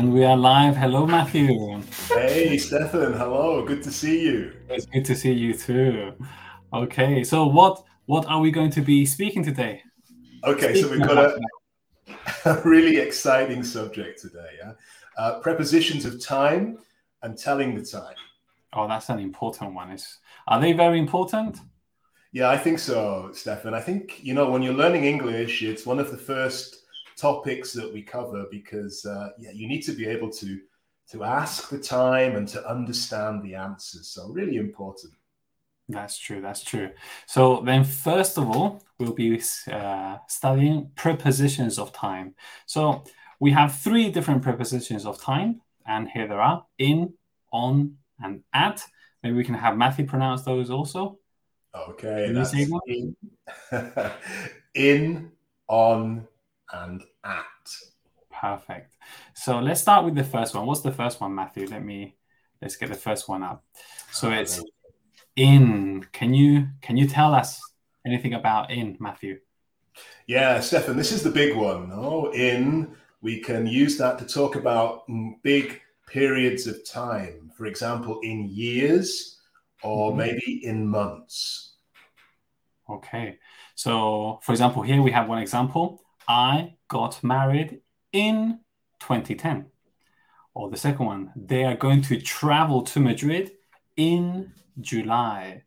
And 0.00 0.14
we 0.14 0.24
are 0.24 0.34
live. 0.34 0.78
Hello, 0.78 1.06
Matthew. 1.06 1.82
Hey, 2.08 2.56
Stefan. 2.56 3.12
Hello. 3.12 3.62
Good 3.66 3.82
to 3.82 3.90
see 3.92 4.22
you. 4.22 4.54
It's 4.70 4.86
good 4.86 5.04
to 5.04 5.14
see 5.14 5.30
you 5.30 5.52
too. 5.52 6.14
Okay, 6.72 7.22
so 7.22 7.46
what 7.46 7.84
what 8.06 8.24
are 8.24 8.40
we 8.40 8.50
going 8.50 8.70
to 8.70 8.80
be 8.80 9.04
speaking 9.04 9.44
today? 9.44 9.82
Okay, 10.44 10.80
so 10.80 10.88
we've 10.88 11.02
got 11.02 11.18
a, 11.18 11.38
a 12.46 12.62
really 12.62 12.96
exciting 12.96 13.62
subject 13.62 14.22
today. 14.22 14.52
Yeah? 14.58 14.72
Uh, 15.18 15.40
prepositions 15.40 16.06
of 16.06 16.18
time 16.18 16.78
and 17.20 17.36
telling 17.36 17.74
the 17.74 17.84
time. 17.84 18.16
Oh, 18.72 18.88
that's 18.88 19.10
an 19.10 19.18
important 19.18 19.74
one. 19.74 19.90
Is 19.90 20.16
are 20.48 20.62
they 20.62 20.72
very 20.72 20.98
important? 20.98 21.58
Yeah, 22.32 22.48
I 22.48 22.56
think 22.56 22.78
so, 22.78 23.32
Stefan. 23.34 23.74
I 23.74 23.82
think 23.82 24.24
you 24.24 24.32
know 24.32 24.50
when 24.50 24.62
you're 24.62 24.72
learning 24.82 25.04
English, 25.04 25.62
it's 25.62 25.84
one 25.84 25.98
of 25.98 26.10
the 26.10 26.16
first 26.16 26.79
topics 27.20 27.72
that 27.72 27.92
we 27.92 28.02
cover 28.02 28.46
because 28.50 29.04
uh, 29.04 29.30
yeah, 29.38 29.50
you 29.52 29.68
need 29.68 29.82
to 29.82 29.92
be 29.92 30.06
able 30.06 30.30
to 30.30 30.60
to 31.10 31.24
ask 31.24 31.68
the 31.70 31.78
time 31.78 32.36
and 32.36 32.46
to 32.48 32.64
understand 32.68 33.42
the 33.42 33.54
answers. 33.56 34.08
So 34.08 34.28
really 34.28 34.56
important. 34.56 35.12
That's 35.88 36.16
true. 36.16 36.40
That's 36.40 36.62
true. 36.62 36.90
So 37.26 37.62
then, 37.62 37.82
first 37.82 38.38
of 38.38 38.48
all, 38.48 38.80
we'll 38.98 39.12
be 39.12 39.42
uh, 39.70 40.18
studying 40.28 40.92
prepositions 40.94 41.78
of 41.78 41.92
time. 41.92 42.34
So 42.66 43.02
we 43.40 43.50
have 43.50 43.80
three 43.80 44.10
different 44.10 44.42
prepositions 44.42 45.04
of 45.04 45.20
time, 45.20 45.62
and 45.86 46.08
here 46.08 46.28
there 46.28 46.40
are: 46.40 46.64
in, 46.78 47.14
on, 47.52 47.96
and 48.22 48.42
at. 48.52 48.84
Maybe 49.22 49.36
we 49.36 49.44
can 49.44 49.54
have 49.54 49.76
Matthew 49.76 50.06
pronounce 50.06 50.42
those 50.42 50.70
also. 50.70 51.18
Okay. 51.74 52.26
In, 52.26 53.16
in, 54.74 55.32
on, 55.68 56.26
and 56.72 57.02
at. 57.24 57.44
Perfect. 58.30 58.96
So 59.34 59.58
let's 59.58 59.80
start 59.80 60.04
with 60.04 60.14
the 60.14 60.24
first 60.24 60.54
one. 60.54 60.66
What's 60.66 60.80
the 60.80 60.92
first 60.92 61.20
one, 61.20 61.34
Matthew? 61.34 61.66
Let 61.66 61.84
me 61.84 62.16
let's 62.62 62.76
get 62.76 62.88
the 62.88 62.94
first 62.94 63.28
one 63.28 63.42
up. 63.42 63.64
So 64.12 64.30
it's 64.30 64.62
in. 65.36 66.06
Can 66.12 66.34
you 66.34 66.68
can 66.80 66.96
you 66.96 67.06
tell 67.06 67.34
us 67.34 67.60
anything 68.06 68.34
about 68.34 68.70
in, 68.70 68.96
Matthew? 69.00 69.40
Yeah, 70.26 70.60
Stefan, 70.60 70.96
this 70.96 71.12
is 71.12 71.22
the 71.22 71.30
big 71.30 71.56
one. 71.56 71.90
Oh, 71.92 72.32
in 72.32 72.94
we 73.22 73.40
can 73.40 73.66
use 73.66 73.98
that 73.98 74.18
to 74.18 74.26
talk 74.26 74.56
about 74.56 75.02
big 75.42 75.80
periods 76.06 76.66
of 76.66 76.84
time. 76.88 77.50
For 77.56 77.66
example, 77.66 78.20
in 78.22 78.48
years 78.48 79.38
or 79.82 80.10
mm-hmm. 80.10 80.18
maybe 80.18 80.64
in 80.64 80.88
months. 80.88 81.74
Okay. 82.88 83.38
So, 83.74 84.40
for 84.42 84.52
example, 84.52 84.82
here 84.82 85.00
we 85.02 85.12
have 85.12 85.28
one 85.28 85.40
example. 85.40 86.02
I 86.30 86.74
got 86.86 87.24
married 87.24 87.80
in 88.12 88.60
2010. 89.00 89.66
Or 90.54 90.70
the 90.70 90.76
second 90.76 91.06
one, 91.06 91.32
they 91.34 91.64
are 91.64 91.76
going 91.76 92.02
to 92.02 92.20
travel 92.20 92.82
to 92.82 93.00
Madrid 93.00 93.50
in 93.96 94.52
July. 94.80 95.64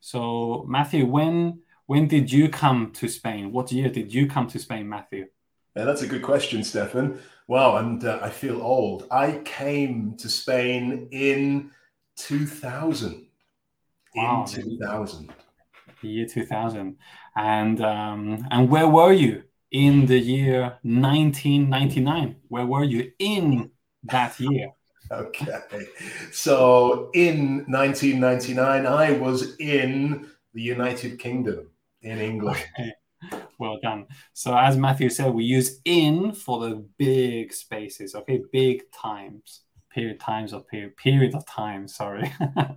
So, 0.00 0.64
Matthew, 0.66 1.06
when 1.06 1.60
when 1.86 2.08
did 2.08 2.32
you 2.32 2.48
come 2.48 2.90
to 2.94 3.06
Spain? 3.08 3.52
What 3.52 3.70
year 3.70 3.88
did 3.88 4.12
you 4.12 4.26
come 4.26 4.48
to 4.48 4.58
Spain, 4.58 4.88
Matthew? 4.88 5.26
Yeah, 5.76 5.84
that's 5.84 6.02
a 6.02 6.08
good 6.08 6.22
question, 6.22 6.64
Stefan. 6.64 7.20
Wow, 7.46 7.76
and 7.76 8.04
uh, 8.04 8.18
I 8.20 8.30
feel 8.30 8.60
old. 8.60 9.06
I 9.12 9.40
came 9.44 10.16
to 10.18 10.28
Spain 10.28 11.08
in 11.12 11.70
2000. 12.16 13.26
Wow, 14.16 14.42
in 14.42 14.78
2000. 14.78 15.32
The 16.02 16.08
year 16.08 16.26
2000. 16.26 16.96
And 17.36 17.80
um, 17.80 18.46
and 18.50 18.68
where 18.68 18.88
were 18.88 19.12
you? 19.12 19.44
In 19.70 20.06
the 20.06 20.18
year 20.18 20.78
1999. 20.82 22.36
Where 22.48 22.66
were 22.66 22.84
you 22.84 23.12
in 23.18 23.70
that 24.04 24.38
year? 24.40 24.72
Okay. 25.12 25.86
So 26.30 27.10
in 27.14 27.64
1999, 27.66 28.86
I 28.86 29.10
was 29.10 29.56
in 29.56 30.30
the 30.54 30.62
United 30.62 31.18
Kingdom 31.18 31.66
in 32.02 32.18
England. 32.18 32.64
Okay. 32.78 32.92
Well 33.58 33.78
done. 33.82 34.06
So, 34.32 34.56
as 34.56 34.76
Matthew 34.76 35.10
said, 35.10 35.34
we 35.34 35.44
use 35.44 35.80
in 35.84 36.32
for 36.32 36.60
the 36.60 36.86
big 36.96 37.52
spaces, 37.52 38.14
okay? 38.14 38.40
Big 38.52 38.90
times, 38.92 39.62
period 39.90 40.20
times 40.20 40.54
or 40.54 40.62
period, 40.62 40.96
period 40.96 41.34
of 41.34 41.44
time, 41.44 41.86
sorry. 41.86 42.32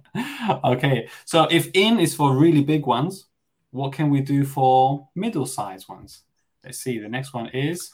okay. 0.64 1.08
So, 1.26 1.48
if 1.50 1.70
in 1.74 2.00
is 2.00 2.16
for 2.16 2.36
really 2.36 2.64
big 2.64 2.86
ones, 2.86 3.28
what 3.72 3.94
can 3.94 4.10
we 4.10 4.22
do 4.22 4.44
for 4.44 5.08
middle 5.16 5.46
sized 5.46 5.88
ones? 5.88 6.24
Let's 6.64 6.80
see, 6.80 7.00
the 7.00 7.10
next 7.10 7.34
one 7.34 7.48
is 7.50 7.92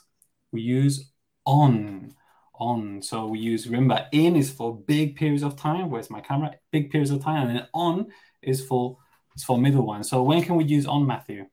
we 0.52 0.60
use 0.62 1.12
on. 1.44 2.14
On. 2.54 3.00
So 3.02 3.26
we 3.26 3.38
use, 3.38 3.66
remember, 3.66 4.06
in 4.12 4.36
is 4.36 4.50
for 4.50 4.76
big 4.76 5.16
periods 5.16 5.42
of 5.42 5.56
time. 5.56 5.88
Where's 5.88 6.10
my 6.10 6.20
camera? 6.20 6.54
Big 6.70 6.90
periods 6.90 7.10
of 7.10 7.22
time. 7.22 7.48
And 7.48 7.58
then 7.58 7.66
on 7.72 8.08
is 8.42 8.64
for 8.64 8.98
it's 9.34 9.44
for 9.44 9.56
middle 9.56 9.86
one. 9.86 10.04
So 10.04 10.22
when 10.22 10.42
can 10.42 10.56
we 10.56 10.64
use 10.64 10.86
on, 10.86 11.06
Matthew? 11.06 11.46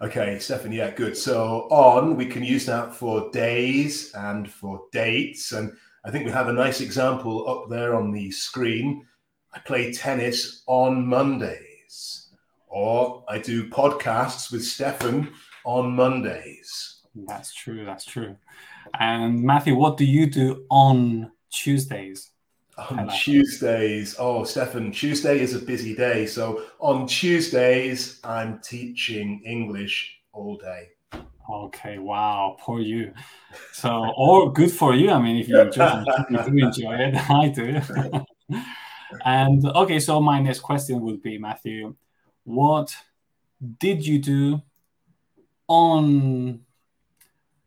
Okay, 0.00 0.38
Stefan, 0.38 0.72
yeah, 0.72 0.90
good. 0.90 1.16
So 1.16 1.68
on, 1.70 2.16
we 2.16 2.26
can 2.26 2.42
use 2.42 2.66
that 2.66 2.94
for 2.94 3.30
days 3.30 4.12
and 4.14 4.50
for 4.50 4.86
dates. 4.92 5.52
And 5.52 5.72
I 6.04 6.10
think 6.10 6.24
we 6.24 6.32
have 6.32 6.48
a 6.48 6.52
nice 6.52 6.80
example 6.80 7.48
up 7.48 7.68
there 7.68 7.94
on 7.94 8.10
the 8.10 8.30
screen. 8.30 9.06
I 9.54 9.58
play 9.60 9.92
tennis 9.92 10.62
on 10.66 11.06
Mondays, 11.06 12.30
or 12.66 13.22
I 13.28 13.38
do 13.38 13.68
podcasts 13.68 14.50
with 14.50 14.64
Stefan 14.64 15.32
on 15.64 15.94
Mondays. 15.94 17.02
That's 17.14 17.52
true. 17.54 17.84
That's 17.84 18.04
true. 18.04 18.36
And 18.98 19.42
Matthew, 19.42 19.74
what 19.76 19.96
do 19.96 20.04
you 20.04 20.26
do 20.26 20.64
on 20.70 21.30
Tuesdays? 21.50 22.30
On 22.78 23.08
Tuesdays, 23.08 24.16
oh, 24.18 24.44
Stefan, 24.44 24.90
Tuesday 24.92 25.40
is 25.40 25.54
a 25.54 25.58
busy 25.58 25.94
day. 25.94 26.26
So 26.26 26.64
on 26.80 27.06
Tuesdays, 27.06 28.18
I'm 28.24 28.60
teaching 28.60 29.42
English 29.44 30.20
all 30.32 30.56
day. 30.56 30.88
Okay, 31.50 31.98
wow, 31.98 32.56
poor 32.58 32.80
you. 32.80 33.12
So, 33.72 34.10
or 34.16 34.52
good 34.52 34.70
for 34.70 34.94
you. 34.94 35.10
I 35.10 35.20
mean, 35.20 35.36
if 35.36 35.48
you 35.48 35.60
enjoy, 35.60 36.04
if 36.30 36.48
you 36.48 36.66
enjoy 36.66 36.94
it, 36.94 37.14
I 37.30 37.48
do. 37.48 37.80
and 39.24 39.64
okay, 39.66 40.00
so 40.00 40.20
my 40.20 40.40
next 40.40 40.60
question 40.60 41.00
would 41.02 41.22
be, 41.22 41.36
Matthew, 41.36 41.94
what 42.44 42.96
did 43.78 44.06
you 44.06 44.18
do 44.18 44.62
on 45.72 46.60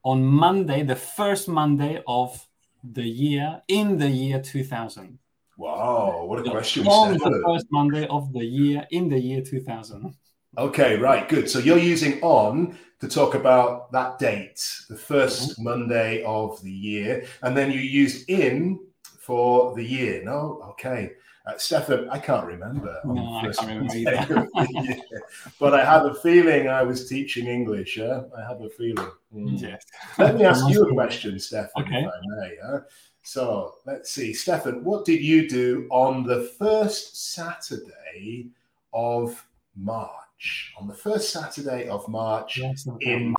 on 0.03 0.23
Monday, 0.23 0.83
the 0.83 0.95
first 0.95 1.47
Monday 1.47 2.03
of 2.07 2.47
the 2.83 3.01
year 3.01 3.63
in 3.67 3.97
the 3.97 4.07
year 4.07 4.39
2000. 4.39 5.17
Wow, 5.57 6.25
what 6.25 6.45
a 6.45 6.49
question! 6.49 6.85
On 6.85 7.13
the 7.13 7.41
first 7.43 7.65
Monday 7.71 8.05
of 8.07 8.31
the 8.31 8.45
year 8.45 8.85
in 8.91 9.09
the 9.09 9.19
year 9.19 9.41
2000. 9.41 10.13
Okay, 10.57 10.97
right, 10.97 11.27
good. 11.27 11.49
So 11.49 11.59
you're 11.59 11.79
using 11.79 12.21
on 12.21 12.77
to 13.01 13.07
talk 13.07 13.33
about 13.33 13.91
that 13.91 14.19
date, 14.19 14.61
the 14.87 14.95
1st 14.95 15.41
mm-hmm. 15.41 15.63
Monday 15.63 16.23
of 16.23 16.61
the 16.61 16.71
year, 16.71 17.25
and 17.41 17.57
then 17.57 17.71
you 17.71 17.79
used 17.79 18.29
in 18.29 18.79
for 19.19 19.73
the 19.75 19.83
year. 19.83 20.23
No, 20.23 20.61
okay. 20.71 21.13
Uh, 21.47 21.57
Stefan, 21.57 22.09
I 22.09 22.17
can't 22.17 22.45
remember. 22.45 22.99
No, 23.05 23.35
I 23.35 23.51
can't 23.51 23.87
remember 23.87 24.47
but 25.59 25.75
I 25.75 25.85
have 25.85 26.05
a 26.05 26.15
feeling 26.15 26.67
I 26.67 26.81
was 26.81 27.07
teaching 27.07 27.45
English. 27.45 27.97
Yeah? 27.97 28.23
I 28.35 28.41
have 28.41 28.61
a 28.61 28.69
feeling. 28.69 29.11
Mm. 29.33 29.61
Yes. 29.61 29.85
Let 30.17 30.35
me 30.35 30.45
ask 30.45 30.67
you 30.69 30.83
a 30.83 30.93
question, 30.93 31.37
Stefan, 31.37 31.83
okay. 31.83 32.01
if 32.01 32.07
I 32.07 32.41
may. 32.41 32.55
Yeah? 32.55 32.79
So 33.21 33.75
let's 33.85 34.11
see. 34.11 34.33
Stefan, 34.33 34.83
what 34.83 35.05
did 35.05 35.21
you 35.21 35.47
do 35.47 35.87
on 35.91 36.23
the 36.23 36.51
first 36.57 37.33
Saturday 37.33 38.47
of 38.93 39.45
March? 39.75 40.73
On 40.79 40.87
the 40.87 40.93
first 40.95 41.29
Saturday 41.31 41.87
of 41.87 42.07
March 42.07 42.57
yes, 42.57 42.87
in. 43.01 43.35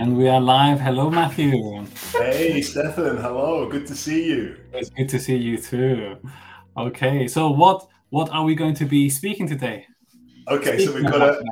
And 0.00 0.16
we 0.16 0.28
are 0.28 0.40
live. 0.40 0.80
Hello, 0.80 1.10
Matthew. 1.10 1.84
Hey, 2.12 2.62
Stefan. 2.62 3.18
Hello. 3.18 3.68
Good 3.68 3.86
to 3.88 3.94
see 3.94 4.28
you. 4.28 4.56
It's 4.72 4.88
good 4.88 5.10
to 5.10 5.18
see 5.18 5.36
you 5.36 5.58
too. 5.58 6.16
Okay, 6.74 7.28
so 7.28 7.50
what 7.50 7.86
what 8.08 8.30
are 8.30 8.42
we 8.42 8.54
going 8.54 8.72
to 8.76 8.86
be 8.86 9.10
speaking 9.10 9.46
today? 9.46 9.86
Okay, 10.48 10.78
speaking 10.78 10.86
so 10.86 10.94
we've 10.94 11.04
got 11.04 11.20
a, 11.20 11.44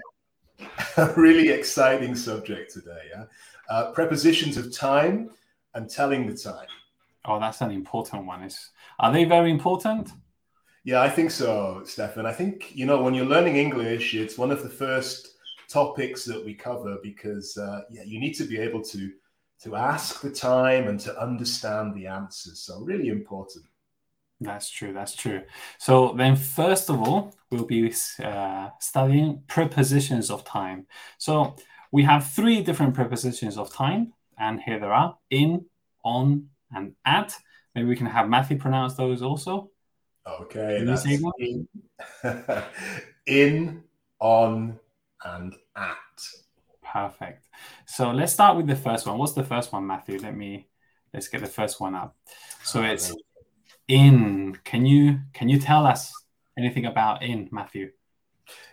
a, 0.96 1.20
really 1.20 1.50
exciting 1.50 2.14
subject 2.14 2.72
today. 2.72 3.02
Yeah, 3.10 3.24
uh, 3.68 3.92
prepositions 3.92 4.56
of 4.56 4.74
time 4.74 5.28
and 5.74 5.90
telling 5.90 6.26
the 6.26 6.34
time. 6.34 6.68
Oh, 7.26 7.38
that's 7.38 7.60
an 7.60 7.70
important 7.70 8.24
one. 8.24 8.44
Is 8.44 8.70
are 8.98 9.12
they 9.12 9.24
very 9.24 9.50
important? 9.50 10.08
Yeah, 10.84 11.02
I 11.02 11.10
think 11.10 11.32
so, 11.32 11.82
Stefan. 11.84 12.24
I 12.24 12.32
think 12.32 12.74
you 12.74 12.86
know 12.86 13.02
when 13.02 13.12
you're 13.12 13.26
learning 13.26 13.56
English, 13.56 14.14
it's 14.14 14.38
one 14.38 14.50
of 14.50 14.62
the 14.62 14.70
first 14.70 15.34
topics 15.68 16.24
that 16.24 16.44
we 16.44 16.54
cover 16.54 16.96
because 17.02 17.56
uh, 17.56 17.82
yeah, 17.90 18.02
you 18.04 18.18
need 18.18 18.34
to 18.34 18.44
be 18.44 18.58
able 18.58 18.82
to 18.82 19.12
to 19.62 19.74
ask 19.74 20.20
the 20.20 20.30
time 20.30 20.86
and 20.86 21.00
to 21.00 21.20
understand 21.20 21.94
the 21.94 22.06
answers. 22.06 22.60
So 22.60 22.80
really 22.80 23.08
important. 23.08 23.64
That's 24.40 24.70
true. 24.70 24.92
That's 24.92 25.16
true. 25.16 25.42
So 25.78 26.12
then, 26.12 26.36
first 26.36 26.90
of 26.90 27.00
all, 27.00 27.34
we'll 27.50 27.64
be 27.64 27.92
uh, 28.22 28.68
studying 28.80 29.42
prepositions 29.48 30.30
of 30.30 30.44
time. 30.44 30.86
So 31.18 31.56
we 31.90 32.04
have 32.04 32.30
three 32.30 32.62
different 32.62 32.94
prepositions 32.94 33.58
of 33.58 33.72
time, 33.72 34.12
and 34.38 34.60
here 34.60 34.78
there 34.78 34.92
are 34.92 35.16
in, 35.30 35.66
on, 36.04 36.50
and 36.72 36.94
at. 37.04 37.34
Maybe 37.74 37.88
we 37.88 37.96
can 37.96 38.06
have 38.06 38.28
Matthew 38.28 38.58
pronounce 38.58 38.94
those 38.94 39.22
also. 39.22 39.70
Okay, 40.26 40.84
that's 40.84 41.04
in, 41.06 41.68
in, 43.26 43.82
on, 44.20 44.78
and 45.24 45.54
at. 45.76 45.96
Perfect. 46.82 47.46
So 47.86 48.10
let's 48.10 48.32
start 48.32 48.56
with 48.56 48.66
the 48.66 48.76
first 48.76 49.06
one. 49.06 49.18
What's 49.18 49.32
the 49.32 49.44
first 49.44 49.72
one, 49.72 49.86
Matthew? 49.86 50.18
Let 50.18 50.36
me 50.36 50.68
let's 51.12 51.28
get 51.28 51.40
the 51.40 51.46
first 51.46 51.80
one 51.80 51.94
up. 51.94 52.16
So 52.64 52.82
it's 52.82 53.14
in. 53.88 54.56
Can 54.64 54.86
you 54.86 55.20
can 55.32 55.48
you 55.48 55.58
tell 55.58 55.86
us 55.86 56.12
anything 56.56 56.86
about 56.86 57.22
in, 57.22 57.48
Matthew? 57.52 57.92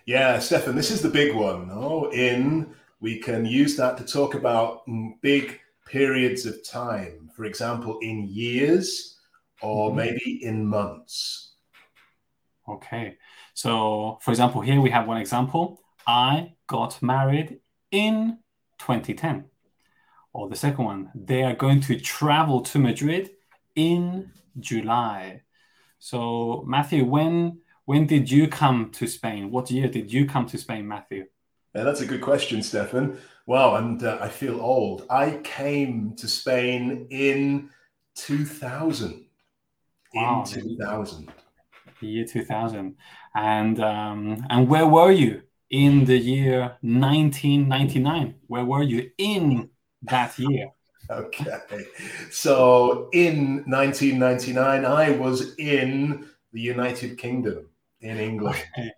Yeah, 0.05 0.39
Stefan, 0.39 0.75
this 0.75 0.91
is 0.91 1.01
the 1.01 1.09
big 1.09 1.35
one. 1.35 1.69
Oh, 1.71 2.09
in 2.11 2.73
we 3.01 3.19
can 3.19 3.45
use 3.45 3.75
that 3.75 3.97
to 3.97 4.05
talk 4.05 4.33
about 4.35 4.83
big 5.21 5.59
periods 5.85 6.45
of 6.45 6.67
time. 6.67 7.29
For 7.35 7.45
example, 7.45 7.99
in 8.01 8.27
years 8.29 9.19
or 9.61 9.89
mm-hmm. 9.89 9.97
maybe 9.97 10.43
in 10.43 10.65
months. 10.65 11.53
Okay. 12.67 13.17
So, 13.53 14.17
for 14.21 14.31
example, 14.31 14.61
here 14.61 14.81
we 14.81 14.89
have 14.89 15.07
one 15.07 15.17
example. 15.17 15.79
I 16.07 16.53
got 16.67 17.01
married 17.01 17.59
in 17.91 18.39
2010. 18.79 19.45
Or 20.33 20.49
the 20.49 20.55
second 20.55 20.83
one, 20.83 21.11
they 21.15 21.43
are 21.43 21.55
going 21.55 21.81
to 21.81 21.99
travel 21.99 22.61
to 22.61 22.79
Madrid 22.79 23.31
in 23.75 24.31
July. 24.59 25.41
So, 25.99 26.63
Matthew, 26.67 27.05
when 27.05 27.59
when 27.85 28.07
did 28.07 28.29
you 28.29 28.47
come 28.47 28.89
to 28.93 29.07
Spain? 29.07 29.51
What 29.51 29.69
year 29.71 29.87
did 29.87 30.11
you 30.11 30.25
come 30.25 30.47
to 30.47 30.57
Spain, 30.57 30.87
Matthew? 30.87 31.25
Yeah, 31.73 31.83
that's 31.83 32.01
a 32.01 32.05
good 32.05 32.21
question, 32.21 32.63
Stefan. 32.63 33.19
Wow, 33.45 33.75
and 33.75 34.03
uh, 34.03 34.17
I 34.19 34.29
feel 34.29 34.59
old. 34.59 35.05
I 35.09 35.39
came 35.43 36.15
to 36.17 36.27
Spain 36.27 37.07
in 37.11 37.69
2000. 38.15 39.25
Wow, 40.13 40.43
in 40.43 40.61
2000. 40.61 41.31
The 42.01 42.07
year 42.07 42.25
2000. 42.25 42.95
And 43.35 43.79
um, 43.79 44.45
and 44.49 44.67
where 44.67 44.87
were 44.87 45.11
you 45.11 45.43
in 45.75 46.05
the 46.05 46.17
year 46.17 46.77
1999? 46.81 48.35
Where 48.47 48.63
were 48.63 48.81
you 48.81 49.11
in 49.17 49.69
that 50.03 50.39
year? 50.39 50.69
Okay. 51.09 51.83
So 52.31 53.09
in 53.11 53.65
1999, 53.67 54.85
I 54.85 55.11
was 55.11 55.53
in 55.55 56.29
the 56.53 56.61
United 56.61 57.17
Kingdom, 57.17 57.67
in 57.99 58.17
England. 58.17 58.63
Okay. 58.71 58.91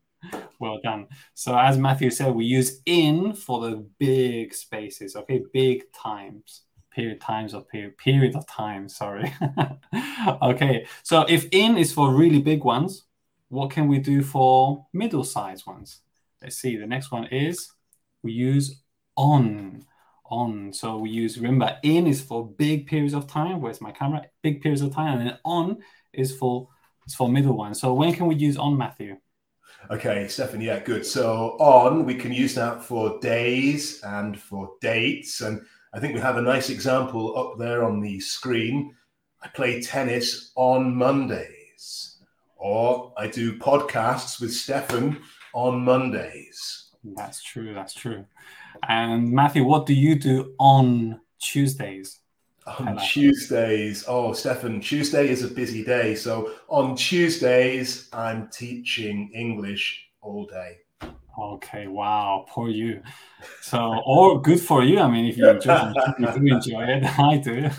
Well 0.60 0.80
done. 0.84 1.08
So, 1.34 1.58
as 1.58 1.78
Matthew 1.78 2.12
said, 2.12 2.36
we 2.36 2.46
use 2.46 2.82
in 2.86 3.34
for 3.34 3.62
the 3.62 3.78
big 3.98 4.54
spaces, 4.54 5.16
okay? 5.16 5.44
Big 5.54 5.92
times, 5.94 6.62
period 6.92 7.22
times 7.22 7.54
or 7.54 7.62
period, 7.64 7.98
period 7.98 8.36
of 8.36 8.46
time, 8.48 8.88
sorry. 8.90 9.34
okay. 10.42 10.86
So, 11.04 11.26
if 11.28 11.48
in 11.52 11.78
is 11.78 11.94
for 11.94 12.14
really 12.14 12.42
big 12.42 12.64
ones, 12.64 13.04
what 13.50 13.72
can 13.72 13.88
we 13.88 14.00
do 14.00 14.22
for 14.22 14.86
middle 14.94 15.24
sized 15.24 15.66
ones? 15.66 16.02
Let's 16.42 16.58
see. 16.58 16.78
The 16.78 16.88
next 16.88 17.12
one 17.12 17.26
is 17.28 17.72
we 18.24 18.32
use 18.32 18.82
on 19.16 19.86
on. 20.30 20.74
So 20.74 20.98
we 20.98 21.10
use, 21.10 21.38
remember, 21.38 21.78
in 21.84 22.08
is 22.08 22.22
for 22.22 22.48
big 22.48 22.88
periods 22.88 23.14
of 23.14 23.28
time. 23.28 23.62
Where's 23.62 23.82
my 23.82 23.92
camera? 23.92 24.26
Big 24.42 24.62
periods 24.62 24.82
of 24.82 24.94
time. 24.94 25.20
And 25.20 25.30
then 25.30 25.38
on 25.46 25.78
is 26.14 26.36
for 26.36 26.70
it's 27.06 27.16
for 27.16 27.30
middle 27.30 27.56
one. 27.56 27.74
So 27.74 27.94
when 27.94 28.14
can 28.14 28.28
we 28.28 28.36
use 28.36 28.58
on, 28.58 28.78
Matthew? 28.78 29.18
Okay, 29.90 30.28
Stefan, 30.28 30.60
yeah, 30.60 30.80
good. 30.80 31.06
So 31.06 31.56
on, 31.60 32.06
we 32.06 32.16
can 32.16 32.34
use 32.34 32.54
that 32.56 32.84
for 32.84 33.18
days 33.22 34.02
and 34.04 34.38
for 34.38 34.72
dates. 34.82 35.40
And 35.40 35.62
I 35.94 36.00
think 36.00 36.14
we 36.14 36.20
have 36.20 36.36
a 36.36 36.42
nice 36.42 36.70
example 36.70 37.38
up 37.38 37.58
there 37.58 37.86
on 37.86 38.02
the 38.02 38.20
screen. 38.20 38.94
I 39.42 39.48
play 39.48 39.82
tennis 39.82 40.52
on 40.56 40.94
Mondays, 40.94 42.18
or 42.58 43.14
I 43.18 43.28
do 43.28 43.58
podcasts 43.58 44.42
with 44.42 44.54
Stefan 44.54 45.22
on 45.58 45.84
Mondays. 45.84 46.92
That's 47.04 47.42
true. 47.42 47.74
That's 47.74 47.96
true. 47.96 48.26
And 48.88 49.32
Matthew, 49.32 49.64
what 49.64 49.88
do 49.88 49.94
you 49.96 50.14
do 50.14 50.54
on 50.60 51.20
Tuesdays? 51.40 52.20
On 52.80 52.98
Tuesdays, 52.98 54.06
oh, 54.08 54.34
Stefan, 54.34 54.82
Tuesday 54.82 55.30
is 55.30 55.44
a 55.44 55.48
busy 55.48 55.84
day. 55.84 56.14
So 56.14 56.52
on 56.68 56.96
Tuesdays, 56.96 58.08
I'm 58.14 58.50
teaching 58.50 59.32
English 59.34 60.06
all 60.22 60.46
day. 60.46 60.78
Okay, 61.40 61.88
wow, 61.88 62.46
poor 62.48 62.70
you. 62.70 63.02
So, 63.62 64.02
or 64.06 64.40
good 64.42 64.60
for 64.60 64.84
you. 64.84 65.00
I 65.00 65.10
mean, 65.10 65.26
if 65.26 65.38
you 65.38 65.50
enjoy, 65.50 65.94
you 66.20 66.28
do 66.34 66.56
enjoy 66.56 66.84
it, 66.84 67.20
I 67.20 67.38
do. 67.38 67.70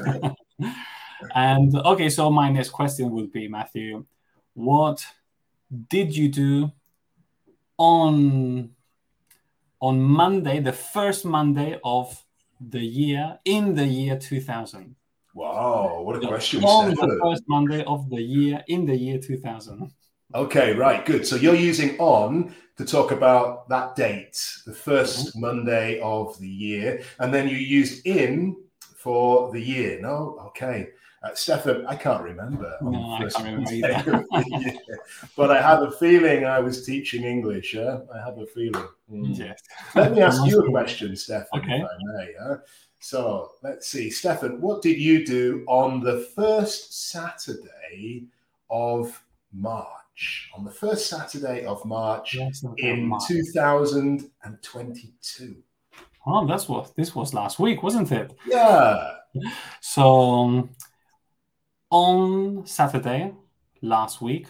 and 1.35 1.77
okay, 1.77 2.09
so 2.09 2.31
my 2.31 2.51
next 2.51 2.71
question 2.71 3.11
would 3.11 3.31
be, 3.31 3.47
Matthew, 3.47 4.05
what 4.55 5.05
did 5.89 6.17
you 6.17 6.29
do 6.29 6.73
on 7.79 8.71
on 9.81 10.01
Monday, 10.03 10.61
the 10.61 10.73
first 10.73 11.25
Monday 11.25 11.79
of 11.85 12.25
the 12.61 12.81
year 12.81 13.39
in 13.45 13.75
the 13.75 13.87
year 13.87 14.19
2000. 14.19 14.97
Wow, 15.35 16.03
what 16.03 16.23
a 16.23 16.27
question! 16.27 16.65
On 16.65 16.91
the 16.91 17.21
first 17.23 17.45
Monday 17.47 17.85
of 17.85 18.11
the 18.11 18.21
year 18.21 18.63
in 18.67 18.87
the 18.87 18.97
year 18.97 19.19
2000. 19.19 19.93
Okay, 20.35 20.75
right, 20.75 21.07
good. 21.07 21.27
So 21.27 21.37
you're 21.37 21.55
using 21.55 21.99
on 21.99 22.55
to 22.77 22.85
talk 22.85 23.13
about 23.13 23.69
that 23.71 23.97
date, 23.97 24.37
the 24.67 24.73
1st 24.73 25.29
mm-hmm. 25.29 25.41
Monday 25.41 26.01
of 26.01 26.39
the 26.39 26.49
year, 26.49 27.03
and 27.19 27.33
then 27.33 27.49
you 27.49 27.57
used 27.57 28.07
in 28.07 28.57
for 28.97 29.51
the 29.53 29.61
year. 29.61 30.01
No, 30.01 30.39
okay. 30.49 30.91
Uh, 31.23 31.35
Stefan, 31.35 31.87
I 31.87 31.95
can't 31.97 32.23
remember. 32.23 32.77
No, 32.81 33.15
I 33.15 33.29
can't 33.29 33.45
remember 33.45 34.25
but 35.37 35.51
I 35.51 35.61
have 35.61 35.83
a 35.83 35.91
feeling 35.91 36.45
I 36.45 36.61
was 36.61 36.87
teaching 36.87 37.25
English. 37.25 37.75
Yeah? 37.75 37.99
I 38.15 38.19
have 38.25 38.39
a 38.39 38.47
feeling. 38.47 38.87
Mm. 39.11 39.37
Yes. 39.37 39.61
Let 39.97 40.13
me 40.13 40.21
ask 40.21 40.47
you 40.51 40.61
a 40.61 40.71
question, 40.71 41.17
Stefan, 41.17 41.61
okay. 41.61 41.79
if 41.79 41.85
I 41.85 41.97
may. 42.13 42.31
Yeah? 42.39 42.55
So 43.01 43.51
let's 43.63 43.89
see. 43.89 44.11
Stefan, 44.11 44.61
what 44.61 44.83
did 44.83 44.99
you 44.99 45.27
do 45.27 45.65
on 45.67 46.01
the 46.01 46.29
first 46.37 47.11
Saturday 47.11 48.27
of 48.71 49.21
March? 49.53 50.51
On 50.57 50.65
the 50.65 50.71
first 50.71 51.09
Saturday 51.09 51.65
of 51.65 51.85
March 51.85 52.35
yes, 52.35 52.65
in 52.79 53.07
March. 53.07 53.27
2022. 53.27 55.57
Oh, 56.27 56.47
that's 56.47 56.69
what 56.69 56.95
this 56.95 57.15
was 57.15 57.35
last 57.35 57.59
week, 57.59 57.83
wasn't 57.83 58.13
it? 58.13 58.33
Yeah. 58.47 59.15
So 59.81 60.21
um, 60.21 60.71
on 61.91 62.67
Saturday 62.67 63.33
last 63.83 64.21
week, 64.21 64.47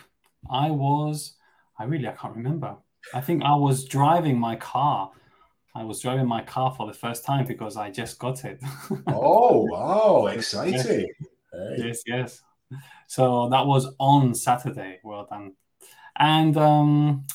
I 0.51 0.71
was, 0.71 1.35
I 1.79 1.85
really, 1.85 2.09
I 2.09 2.13
can't 2.13 2.35
remember. 2.35 2.77
I 3.15 3.21
think 3.21 3.43
I 3.43 3.55
was 3.55 3.85
driving 3.85 4.39
my 4.39 4.57
car. 4.57 5.11
I 5.75 5.85
was 5.85 6.01
driving 6.01 6.27
my 6.27 6.43
car 6.43 6.75
for 6.77 6.87
the 6.87 6.93
first 6.93 7.25
time 7.25 7.47
because 7.47 7.77
I 7.77 7.91
just 7.91 8.19
got 8.19 8.45
it. 8.45 8.61
oh, 9.07 9.67
wow, 9.71 10.27
exciting. 10.27 10.73
Yes. 10.75 10.87
Hey. 10.87 11.77
yes, 11.79 12.03
yes. 12.07 12.43
So 13.07 13.49
that 13.51 13.67
was 13.67 13.95
on 13.99 14.35
Saturday. 14.35 14.99
Well 15.03 15.27
done. 15.31 15.53
And 16.19 16.57
um, 16.57 17.27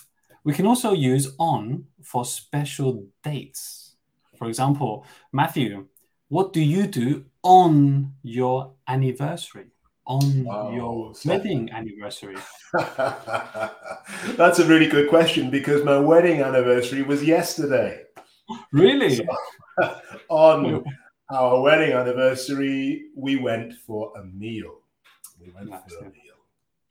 we 0.43 0.53
can 0.53 0.65
also 0.65 0.93
use 0.93 1.33
on 1.39 1.85
for 2.03 2.25
special 2.25 3.07
dates. 3.23 3.95
For 4.37 4.47
example, 4.47 5.05
Matthew, 5.31 5.87
what 6.27 6.51
do 6.51 6.61
you 6.61 6.87
do 6.87 7.25
on 7.43 8.13
your 8.23 8.73
anniversary? 8.87 9.67
On 10.05 10.43
wow. 10.43 10.71
your 10.71 11.13
wedding 11.25 11.69
anniversary? 11.71 12.37
That's 12.73 14.59
a 14.59 14.65
really 14.65 14.87
good 14.87 15.09
question 15.09 15.49
because 15.49 15.83
my 15.83 15.97
wedding 15.97 16.41
anniversary 16.41 17.01
was 17.01 17.23
yesterday. 17.23 18.03
Really? 18.71 19.15
So, 19.15 19.25
on 20.29 20.83
our 21.29 21.61
wedding 21.61 21.93
anniversary, 21.93 23.05
we 23.15 23.37
went 23.37 23.73
for 23.73 24.11
a 24.17 24.23
meal. 24.23 24.79
We 25.39 25.51
went 25.51 25.69
for 25.69 25.99
a 25.99 26.03
meal. 26.03 26.33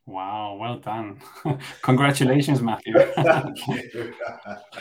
Wow, 0.06 0.56
well 0.60 0.78
done. 0.78 1.20
Congratulations, 1.82 2.60
Matthew. 2.60 2.94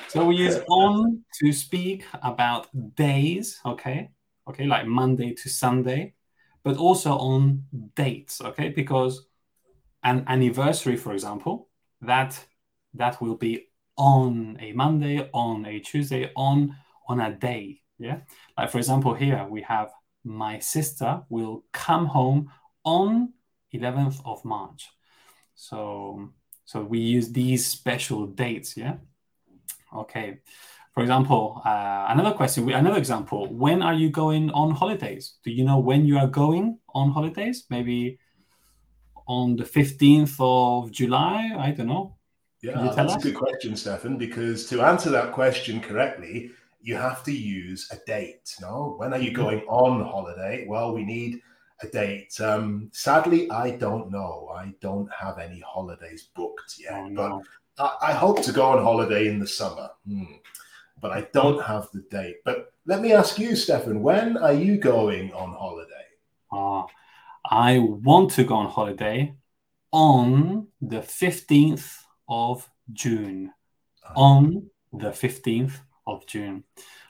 so 0.07 0.25
we 0.25 0.35
use 0.35 0.59
on 0.67 1.23
to 1.39 1.53
speak 1.53 2.05
about 2.23 2.67
days, 2.95 3.59
okay? 3.65 4.09
Okay, 4.47 4.65
like 4.65 4.88
Monday 4.88 5.33
to 5.35 5.50
Sunday 5.50 6.15
but 6.63 6.77
also 6.77 7.17
on 7.17 7.65
dates, 7.95 8.41
okay? 8.41 8.69
Because 8.69 9.25
an 10.03 10.23
anniversary, 10.27 10.97
for 10.97 11.13
example, 11.13 11.69
that 12.01 12.43
that 12.93 13.21
will 13.21 13.35
be 13.35 13.67
on 13.97 14.57
a 14.59 14.73
Monday, 14.73 15.29
on 15.33 15.65
a 15.65 15.79
Tuesday, 15.79 16.31
on 16.35 16.75
on 17.07 17.19
a 17.19 17.31
day. 17.33 17.81
Yeah. 17.99 18.21
Like 18.57 18.71
for 18.71 18.77
example, 18.77 19.13
here 19.13 19.45
we 19.49 19.61
have 19.61 19.91
my 20.23 20.59
sister 20.59 21.23
will 21.29 21.63
come 21.71 22.05
home 22.05 22.51
on 22.83 23.33
11th 23.73 24.21
of 24.25 24.43
March. 24.43 24.89
So 25.55 26.29
so 26.65 26.81
we 26.83 26.99
use 26.99 27.31
these 27.31 27.65
special 27.65 28.27
dates. 28.27 28.77
Yeah. 28.77 28.95
Okay. 29.93 30.39
For 30.93 31.01
example, 31.01 31.62
uh, 31.65 32.05
another 32.10 32.33
question, 32.33 32.69
another 32.69 32.98
example. 32.98 33.48
When 33.53 33.81
are 33.81 33.93
you 33.93 34.10
going 34.10 34.51
on 34.51 34.71
holidays? 34.71 35.36
Do 35.43 35.51
you 35.51 35.63
know 35.63 35.79
when 35.79 36.05
you 36.05 36.17
are 36.17 36.27
going 36.27 36.79
on 36.93 37.12
holidays? 37.12 37.65
Maybe 37.69 38.19
on 39.25 39.55
the 39.55 39.63
15th 39.63 40.36
of 40.39 40.91
July? 40.91 41.55
I 41.57 41.71
don't 41.71 41.88
know. 41.88 42.17
Yeah, 42.62 42.93
that's 42.95 43.13
us? 43.13 43.15
a 43.15 43.31
good 43.31 43.36
question, 43.38 43.75
Stefan, 43.75 44.17
because 44.17 44.67
to 44.67 44.81
answer 44.81 45.10
that 45.12 45.31
question 45.31 45.79
correctly, 45.79 46.51
you 46.81 46.95
have 46.95 47.24
to 47.24 47.31
use 47.31 47.88
a 47.91 47.98
date. 48.05 48.53
No, 48.60 48.95
when 48.98 49.13
are 49.13 49.19
you 49.19 49.31
mm-hmm. 49.31 49.41
going 49.41 49.60
on 49.62 50.01
holiday? 50.03 50.65
Well, 50.67 50.93
we 50.93 51.05
need 51.05 51.39
a 51.81 51.88
date. 51.88 52.39
Um, 52.41 52.89
sadly, 52.91 53.50
I 53.50 53.71
don't 53.71 54.12
know. 54.12 54.50
I 54.53 54.74
don't 54.81 55.10
have 55.12 55.39
any 55.39 55.62
holidays 55.62 56.29
booked 56.36 56.75
yet, 56.77 56.93
oh, 56.93 57.07
no. 57.07 57.43
but 57.77 57.83
I, 58.01 58.12
I, 58.12 58.13
hope 58.13 58.43
to 58.43 58.51
go 58.51 58.65
on 58.65 58.83
holiday 58.83 59.27
in 59.27 59.39
the 59.39 59.48
summer. 59.48 59.89
Hmm 60.05 60.36
but 61.01 61.12
I 61.12 61.27
don't 61.34 61.62
have 61.63 61.89
the 61.91 62.03
date. 62.10 62.38
But 62.46 62.74
let 62.86 63.01
me 63.01 63.13
ask 63.13 63.38
you, 63.39 63.55
Stefan, 63.55 64.01
when 64.01 64.38
are 64.38 64.53
you 64.53 64.77
going 64.77 65.34
on 65.34 65.51
holiday? 65.53 66.08
Uh, 66.51 66.84
I 67.43 67.79
want 67.79 68.31
to 68.31 68.43
go 68.43 68.55
on 68.55 68.70
holiday 68.70 69.36
on 69.91 70.67
the 70.79 71.00
15th 71.00 72.03
of 72.29 72.70
June. 72.93 73.51
Uh, 74.08 74.13
on 74.15 74.70
the 74.93 75.10
15th 75.10 75.79
of 76.08 76.25
June. 76.27 76.63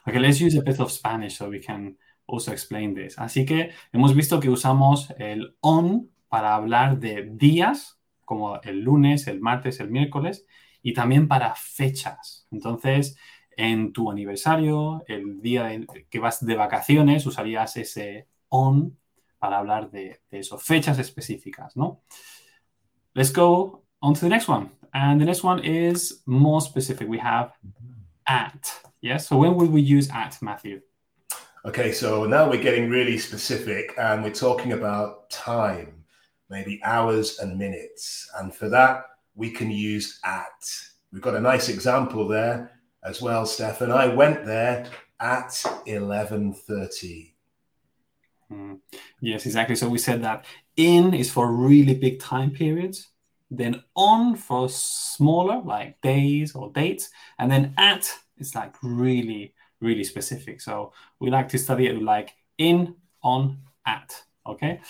Okay, 0.08 0.20
let's 0.20 0.40
use 0.40 0.56
a 0.56 0.62
bit 0.62 0.80
of 0.80 0.92
Spanish 0.92 1.38
so 1.38 1.50
we 1.50 1.60
can 1.60 1.96
also 2.28 2.52
explain 2.52 2.94
this. 2.94 3.16
Así 3.18 3.46
que 3.46 3.72
hemos 3.94 4.16
visto 4.16 4.40
que 4.40 4.50
usamos 4.50 5.12
el 5.20 5.56
on 5.62 6.10
para 6.30 6.56
hablar 6.56 7.00
de 7.00 7.30
días, 7.30 8.00
como 8.26 8.60
el 8.64 8.80
lunes, 8.80 9.28
el 9.28 9.42
martes, 9.42 9.80
el 9.80 9.90
miércoles, 9.90 10.46
y 10.82 10.94
también 10.94 11.28
para 11.28 11.54
fechas. 11.56 12.48
Entonces, 12.52 13.18
en 13.58 13.94
tu 13.94 14.10
aniversario, 14.10 15.04
el 15.08 15.42
día 15.42 15.72
que 16.10 16.20
vas 16.20 16.46
de 16.46 16.56
vacaciones, 16.56 17.26
usarías 17.26 17.76
ese 17.78 18.28
on 18.50 18.98
para 19.40 19.58
hablar 19.58 19.90
de, 19.92 20.22
de 20.30 20.40
eso, 20.40 20.58
fechas 20.58 21.00
específicas, 21.00 21.76
¿no? 21.76 22.02
Let's 23.14 23.34
go 23.34 23.84
on 24.00 24.14
to 24.14 24.22
the 24.22 24.30
next 24.30 24.48
one. 24.48 24.72
And 24.94 25.20
the 25.20 25.26
next 25.26 25.44
one 25.44 25.64
is 25.64 26.22
more 26.26 26.62
specific. 26.62 27.08
We 27.08 27.20
have 27.20 27.54
at. 28.28 28.72
Yes. 29.02 29.28
So 29.28 29.38
when 29.38 29.56
would 29.56 29.72
we 29.72 29.82
use 29.82 30.10
at, 30.12 30.38
Matthew? 30.42 30.82
Okay, 31.66 31.92
so 31.92 32.26
now 32.26 32.50
we're 32.50 32.62
getting 32.62 32.90
really 32.90 33.18
specific 33.18 33.94
and 33.98 34.24
we're 34.24 34.34
talking 34.34 34.74
about 34.74 35.30
time, 35.30 36.04
maybe 36.50 36.82
hours 36.84 37.40
and 37.40 37.58
minutes. 37.58 38.30
And 38.38 38.54
for 38.54 38.68
that, 38.70 39.06
we 39.36 39.50
can 39.52 39.72
use 39.72 40.20
at. 40.24 40.70
We've 41.12 41.22
got 41.22 41.36
a 41.36 41.42
nice 41.42 41.70
example 41.70 42.28
there 42.28 42.81
as 43.04 43.22
well, 43.22 43.46
Stefan. 43.46 43.92
I 43.92 44.08
went 44.08 44.46
there 44.46 44.88
at 45.20 45.50
11.30. 45.88 47.34
Mm. 48.52 48.80
Yes, 49.22 49.46
exactly. 49.46 49.76
So 49.76 49.88
we 49.88 49.98
said 49.98 50.24
that 50.24 50.46
in 50.76 51.14
is 51.14 51.32
for 51.32 51.52
really 51.52 51.96
big 51.96 52.20
time 52.20 52.52
periods, 52.52 53.10
then 53.50 53.84
on 53.96 54.36
for 54.36 54.70
smaller, 54.70 55.62
like 55.64 56.02
days 56.02 56.56
or 56.56 56.72
dates, 56.72 57.10
and 57.40 57.52
then 57.52 57.74
at 57.78 58.12
is 58.38 58.56
like 58.56 58.76
really, 58.82 59.54
really 59.80 60.04
specific. 60.04 60.62
So 60.62 60.94
we 61.20 61.30
like 61.30 61.50
to 61.50 61.58
study 61.58 61.88
it 61.88 62.02
like 62.02 62.32
in, 62.58 62.96
on, 63.24 63.60
at. 63.86 64.22
Okay. 64.46 64.82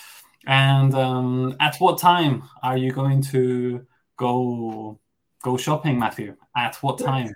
And 0.46 0.94
um, 0.94 1.56
at 1.60 1.76
what 1.76 1.98
time 1.98 2.42
are 2.62 2.76
you 2.76 2.90
going 2.90 3.22
to 3.22 3.86
go 4.16 4.98
go 5.42 5.56
shopping, 5.56 5.98
Matthew? 5.98 6.36
At 6.56 6.76
what 6.76 6.98
time? 7.10 7.32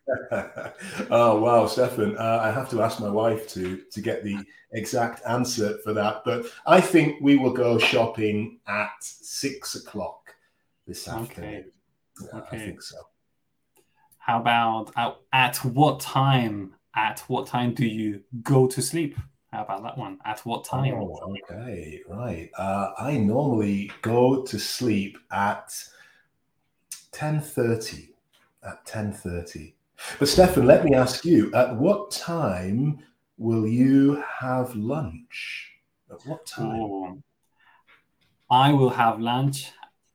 oh 1.11 1.39
wow, 1.41 1.67
Stefan! 1.67 2.17
Uh, 2.17 2.41
I 2.43 2.51
have 2.51 2.71
to 2.71 2.83
ask 2.83 3.01
my 3.01 3.11
wife 3.11 3.49
to 3.51 3.83
to 3.91 4.01
get 4.01 4.25
the 4.25 4.39
exact 4.73 5.23
answer 5.27 5.79
for 5.85 5.93
that. 5.93 6.23
But 6.25 6.47
I 6.67 6.81
think 6.81 7.21
we 7.21 7.37
will 7.37 7.53
go 7.53 7.79
shopping 7.79 8.61
at 8.67 8.93
six 9.01 9.75
o'clock 9.75 10.35
this 10.87 11.09
afternoon. 11.09 11.73
Yeah, 12.23 12.39
okay. 12.39 12.57
I 12.57 12.59
think 12.59 12.83
so. 12.83 12.97
How 14.19 14.41
about 14.41 14.93
at, 14.97 15.17
at 15.33 15.57
what 15.65 16.01
time? 16.01 16.75
At 16.95 17.21
what 17.29 17.47
time 17.47 17.75
do 17.75 17.85
you 17.85 18.23
go 18.43 18.67
to 18.67 18.81
sleep? 18.81 19.17
How 19.53 19.63
about 19.63 19.83
that 19.83 19.97
one? 19.99 20.19
At 20.25 20.41
what 20.41 20.65
time? 20.65 20.95
Oh, 20.95 21.35
okay, 21.51 22.01
right. 22.09 22.51
Uh, 22.59 22.93
I 22.99 23.17
normally 23.17 23.91
go 24.03 24.43
to 24.43 24.59
sleep 24.59 25.19
at 25.31 25.73
10.30 27.17 28.09
at 28.63 28.85
10.30 28.85 29.73
but 30.19 30.29
stefan 30.29 30.67
let 30.67 30.85
me 30.85 30.95
ask 30.95 31.25
you 31.25 31.53
at 31.55 31.75
what 31.75 32.11
time 32.11 32.99
will 33.39 33.67
you 33.67 34.23
have 34.41 34.75
lunch? 34.75 35.73
At 36.11 36.21
what 36.27 36.47
time? 36.47 36.81
Oh, 36.81 37.23
i 38.51 38.73
will 38.73 38.91
have 38.91 39.19
lunch 39.19 39.73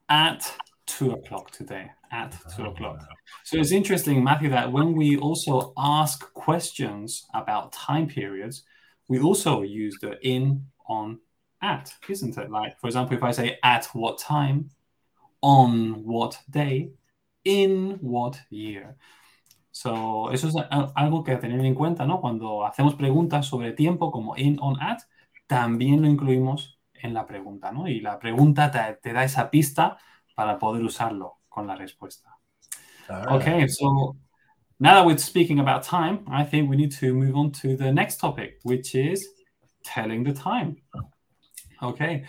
at 0.10 0.53
two 0.86 1.12
o'clock 1.12 1.51
today 1.51 1.89
at 2.12 2.31
two 2.55 2.63
oh, 2.63 2.72
o'clock 2.72 3.00
ah. 3.01 3.15
so 3.43 3.58
it's 3.58 3.72
interesting 3.72 4.24
matthew 4.24 4.50
that 4.50 4.72
when 4.72 4.93
we 4.93 5.17
also 5.17 5.74
ask 5.77 6.31
questions 6.34 7.25
about 7.34 7.74
time 7.74 8.08
periods 8.08 8.63
we 9.08 9.20
also 9.20 9.63
use 9.63 9.98
the 10.01 10.17
in 10.25 10.65
on 10.88 11.20
at 11.62 11.93
isn't 12.08 12.38
it? 12.38 12.50
Like 12.50 12.79
for 12.79 12.88
example 12.88 13.17
if 13.17 13.24
i 13.24 13.31
say 13.31 13.58
at 13.63 13.86
what 13.93 14.17
time 14.17 14.70
on 15.41 16.03
what 16.05 16.36
day, 16.48 16.93
in 17.43 17.98
what 18.01 18.38
year. 18.50 18.95
So, 19.71 20.31
eso 20.31 20.48
es 20.48 20.55
algo 20.95 21.24
que 21.24 21.38
tener 21.38 21.65
en 21.65 21.75
cuenta, 21.75 22.05
¿no? 22.05 22.19
Cuando 22.19 22.65
hacemos 22.65 22.95
preguntas 22.95 23.45
sobre 23.45 23.71
tiempo 23.74 24.12
como 24.12 24.36
in, 24.38 24.57
on, 24.60 24.81
at, 24.81 25.00
también 25.48 26.01
lo 26.01 26.07
incluimos 26.07 26.79
en 26.93 27.13
la 27.13 27.25
pregunta, 27.25 27.71
¿no? 27.71 27.88
Y 27.88 28.01
la 28.01 28.19
pregunta 28.19 28.71
te, 28.71 29.00
te 29.01 29.13
da 29.13 29.24
esa 29.24 29.50
pista 29.50 29.98
para 30.36 30.60
poder 30.60 30.83
usarlo 30.83 31.39
con 31.50 31.67
la 31.67 31.75
respuesta. 31.75 32.38
Okay, 33.29 33.67
so 33.67 34.15
now 34.79 34.93
that 34.95 35.05
we're 35.05 35.17
speaking 35.17 35.60
about 35.60 35.83
time, 35.83 36.24
I 36.29 36.45
think 36.45 36.69
we 36.69 36.77
need 36.77 36.91
to 37.00 37.13
move 37.13 37.36
on 37.36 37.51
to 37.62 37.75
the 37.75 37.91
next 37.91 38.19
topic, 38.19 38.60
which 38.63 38.95
is 38.95 39.27
telling 39.83 40.24
the 40.24 40.33
time. 40.33 40.77
Okay, 41.81 42.24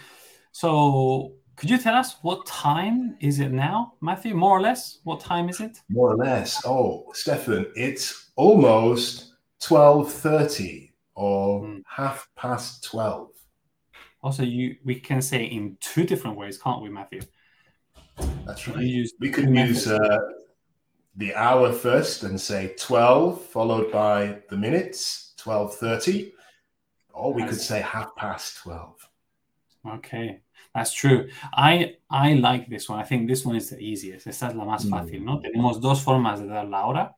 so 0.50 1.36
could 1.56 1.70
you 1.70 1.78
tell 1.78 1.94
us 1.94 2.16
what 2.22 2.46
time 2.46 3.16
is 3.20 3.40
it 3.40 3.52
now, 3.52 3.94
Matthew? 4.00 4.34
More 4.34 4.56
or 4.56 4.60
less, 4.60 4.98
what 5.04 5.20
time 5.20 5.48
is 5.48 5.60
it? 5.60 5.80
More 5.88 6.12
or 6.12 6.16
less. 6.16 6.62
Oh, 6.64 7.06
Stefan, 7.12 7.66
it's 7.76 8.30
almost 8.36 9.34
twelve 9.60 10.12
thirty 10.12 10.92
or 11.14 11.62
mm. 11.62 11.82
half 11.86 12.28
past 12.36 12.84
twelve. 12.84 13.28
Also, 14.22 14.42
you 14.42 14.76
we 14.84 14.98
can 14.98 15.20
say 15.20 15.44
in 15.44 15.76
two 15.80 16.04
different 16.04 16.36
ways, 16.36 16.58
can't 16.58 16.82
we, 16.82 16.88
Matthew? 16.88 17.20
That's 18.46 18.68
right. 18.68 19.06
we 19.20 19.30
could 19.30 19.50
use 19.50 19.86
uh, 19.86 20.18
the 21.16 21.34
hour 21.34 21.72
first 21.72 22.22
and 22.22 22.40
say 22.40 22.74
twelve, 22.78 23.42
followed 23.42 23.92
by 23.92 24.38
the 24.48 24.56
minutes, 24.56 25.34
twelve 25.36 25.76
thirty, 25.76 26.32
or 27.12 27.32
we 27.32 27.44
could 27.44 27.60
say 27.60 27.80
half 27.80 28.14
past 28.16 28.58
twelve. 28.58 28.96
Okay. 29.86 30.40
That's 30.74 30.92
true. 30.92 31.28
I, 31.52 31.96
I 32.10 32.32
like 32.34 32.68
this 32.68 32.88
one. 32.88 32.98
I 32.98 33.02
think 33.02 33.28
this 33.28 33.44
one 33.44 33.56
is 33.56 33.68
the 33.68 33.78
easiest. 33.78 34.26
Esta 34.26 34.46
es 34.46 34.54
la 34.54 34.64
más 34.64 34.88
fácil, 34.88 35.22
¿no? 35.22 35.40
Tenemos 35.40 35.80
dos 35.80 36.02
formas 36.02 36.40
de 36.40 36.46
dar 36.48 36.64
la 36.64 36.86
hora, 36.86 37.14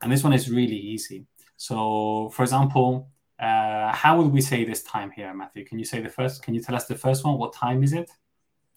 and 0.00 0.10
this 0.10 0.24
one 0.24 0.32
is 0.32 0.50
really 0.50 0.76
easy. 0.76 1.24
So, 1.56 2.30
for 2.32 2.42
example, 2.42 3.08
uh, 3.38 3.92
how 3.92 4.16
would 4.18 4.32
we 4.32 4.40
say 4.40 4.64
this 4.64 4.82
time 4.82 5.12
here, 5.12 5.32
Matthew? 5.32 5.64
Can 5.64 5.78
you 5.78 5.84
say 5.84 6.00
the 6.00 6.08
first? 6.08 6.42
Can 6.42 6.54
you 6.54 6.60
tell 6.60 6.74
us 6.74 6.86
the 6.86 6.96
first 6.96 7.24
one? 7.24 7.38
What 7.38 7.52
time 7.52 7.84
is 7.84 7.92
it? 7.92 8.10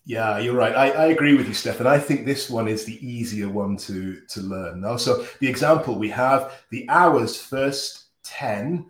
Yeah, 0.06 0.40
you're 0.40 0.56
right. 0.56 0.75
I, 0.75 0.90
I 0.90 1.06
agree 1.08 1.36
with 1.36 1.48
you, 1.48 1.54
Stefan. 1.54 1.86
I 1.86 2.00
think 2.00 2.25
this 2.25 2.50
one 2.50 2.68
is 2.68 2.86
the 2.86 2.98
easier 3.06 3.50
one 3.50 3.78
to 3.78 4.22
to 4.30 4.42
learn. 4.42 4.82
Now, 4.82 4.98
so 4.98 5.25
the 5.40 5.48
example 5.48 5.98
we 5.98 6.10
have 6.10 6.63
the 6.70 6.88
hours 6.90 7.42
first 7.42 8.06
ten, 8.24 8.86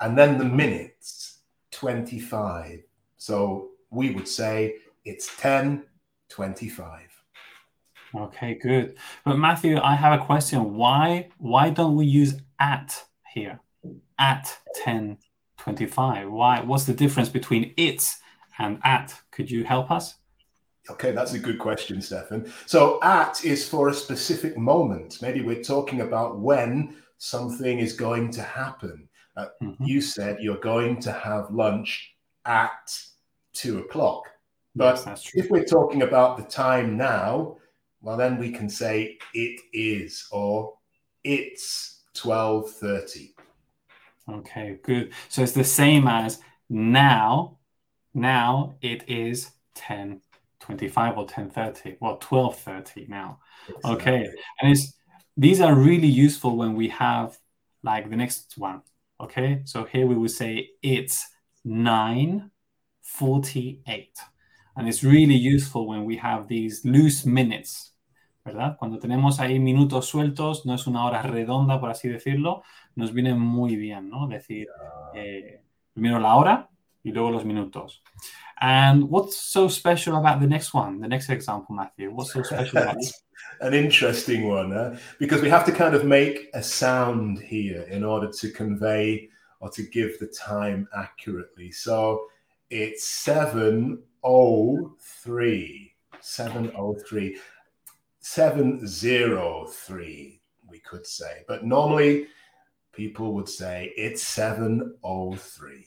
and 0.00 0.16
then 0.16 0.38
the 0.38 0.44
minutes 0.44 1.38
twenty 1.70 2.18
five. 2.20 2.82
So 3.16 3.71
we 3.92 4.10
would 4.10 4.26
say 4.26 4.76
it's 5.04 5.28
1025. 5.28 7.00
Okay, 8.14 8.54
good. 8.54 8.96
But 9.24 9.38
Matthew, 9.38 9.78
I 9.78 9.94
have 9.94 10.20
a 10.20 10.24
question. 10.24 10.74
Why 10.74 11.28
why 11.38 11.70
don't 11.70 11.96
we 11.96 12.06
use 12.06 12.34
at 12.58 13.04
here? 13.32 13.60
At 14.18 14.54
1025. 14.84 16.30
Why 16.30 16.60
what's 16.60 16.84
the 16.84 16.94
difference 16.94 17.28
between 17.28 17.72
it 17.76 18.06
and 18.58 18.78
at? 18.84 19.14
Could 19.30 19.50
you 19.50 19.64
help 19.64 19.90
us? 19.90 20.16
Okay, 20.90 21.12
that's 21.12 21.32
a 21.32 21.38
good 21.38 21.58
question, 21.58 22.02
Stefan. 22.02 22.52
So 22.66 22.98
at 23.02 23.44
is 23.44 23.68
for 23.68 23.88
a 23.88 23.94
specific 23.94 24.58
moment. 24.58 25.22
Maybe 25.22 25.40
we're 25.40 25.62
talking 25.62 26.00
about 26.00 26.40
when 26.40 26.96
something 27.18 27.78
is 27.78 27.92
going 27.92 28.32
to 28.32 28.42
happen. 28.42 29.08
Uh, 29.36 29.46
mm-hmm. 29.62 29.84
You 29.84 30.00
said 30.00 30.38
you're 30.40 30.58
going 30.58 31.00
to 31.00 31.12
have 31.12 31.50
lunch 31.50 32.14
at 32.44 32.92
two 33.52 33.78
o'clock. 33.80 34.24
But 34.74 35.02
yes, 35.06 35.30
if 35.34 35.50
we're 35.50 35.64
talking 35.64 36.02
about 36.02 36.36
the 36.38 36.44
time 36.44 36.96
now, 36.96 37.58
well, 38.00 38.16
then 38.16 38.38
we 38.38 38.50
can 38.50 38.68
say 38.68 39.18
it 39.34 39.60
is 39.72 40.26
or 40.32 40.74
it's 41.22 42.02
12.30. 42.14 43.30
Okay, 44.28 44.78
good. 44.82 45.12
So 45.28 45.42
it's 45.42 45.52
the 45.52 45.64
same 45.64 46.06
as 46.06 46.38
now. 46.68 47.58
Now 48.14 48.74
it 48.82 49.08
is 49.08 49.50
10.25 49.76 51.16
or 51.16 51.26
10.30. 51.26 51.96
Well, 52.00 52.18
12.30 52.18 53.08
now. 53.08 53.38
Exactly. 53.68 53.92
Okay. 53.92 54.28
And 54.60 54.72
it's 54.72 54.94
these 55.36 55.60
are 55.62 55.74
really 55.74 56.08
useful 56.08 56.56
when 56.56 56.74
we 56.74 56.88
have 56.88 57.38
like 57.82 58.10
the 58.10 58.16
next 58.16 58.54
one. 58.58 58.82
Okay. 59.20 59.62
So 59.64 59.84
here 59.84 60.06
we 60.06 60.14
would 60.14 60.30
say 60.30 60.70
it's 60.82 61.26
9.48. 63.20 64.08
And 64.76 64.88
it's 64.88 65.04
really 65.04 65.34
useful 65.34 65.86
when 65.86 66.04
we 66.04 66.16
have 66.16 66.48
these 66.48 66.84
loose 66.84 67.26
minutes 67.26 67.92
¿verdad? 68.44 68.76
Cuando 68.76 68.98
tenemos 68.98 69.38
ahí 69.40 69.60
minutos 69.60 70.06
sueltos, 70.06 70.66
no 70.66 70.74
es 70.74 70.86
una 70.86 71.04
hora 71.04 71.22
redonda, 71.22 71.80
por 71.80 71.90
así 71.90 72.08
decirlo, 72.08 72.62
nos 72.96 73.12
viene 73.12 73.34
muy 73.34 73.76
bien, 73.76 74.08
¿no? 74.10 74.26
Decir 74.26 74.68
eh, 75.14 75.62
primero 75.92 76.18
la 76.18 76.34
hora 76.34 76.68
y 77.04 77.12
luego 77.12 77.30
los 77.30 77.44
minutos. 77.44 78.02
And 78.60 79.04
what's 79.04 79.36
so 79.36 79.68
special 79.68 80.16
about 80.16 80.40
the 80.40 80.46
next 80.46 80.74
one, 80.74 81.00
the 81.00 81.08
next 81.08 81.30
example, 81.30 81.74
Matthew? 81.74 82.10
What's 82.10 82.32
so 82.32 82.42
special 82.42 82.78
about 82.78 82.96
it? 83.00 83.12
An 83.60 83.74
interesting 83.74 84.48
one, 84.48 84.70
huh? 84.70 84.96
because 85.18 85.42
we 85.42 85.50
have 85.50 85.64
to 85.66 85.72
kind 85.72 85.94
of 85.94 86.04
make 86.04 86.48
a 86.54 86.62
sound 86.62 87.38
here 87.38 87.82
in 87.90 88.04
order 88.04 88.28
to 88.28 88.50
convey 88.50 89.28
or 89.60 89.68
to 89.70 89.82
give 89.82 90.18
the 90.18 90.26
time 90.26 90.88
accurately. 90.96 91.70
So 91.70 92.26
it's 92.72 93.06
703. 93.06 95.94
703. 96.20 97.38
703, 98.20 100.40
we 100.68 100.78
could 100.80 101.06
say. 101.06 101.44
But 101.46 101.64
normally 101.64 102.26
people 102.92 103.32
would 103.34 103.48
say 103.48 103.92
it's 103.96 104.22
703. 104.22 105.86